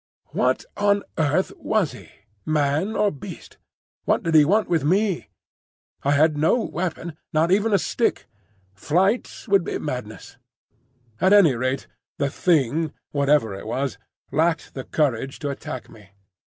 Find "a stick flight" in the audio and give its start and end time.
7.71-9.45